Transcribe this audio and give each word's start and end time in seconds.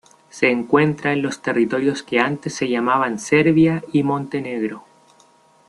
Se 0.31 0.49
encuentra 0.49 1.13
en 1.13 1.21
los 1.21 1.43
territorios 1.43 2.01
que 2.01 2.19
antes 2.19 2.55
se 2.55 2.67
llamaban 2.67 3.19
Serbia 3.19 3.83
y 3.93 4.01
Montenegro. 4.01 4.83